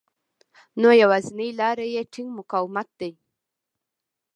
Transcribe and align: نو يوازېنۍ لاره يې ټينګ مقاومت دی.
نو 0.81 0.89
يوازېنۍ 1.01 1.49
لاره 1.59 1.85
يې 1.93 2.01
ټينګ 2.13 2.29
مقاومت 2.39 2.87
دی. 2.99 3.11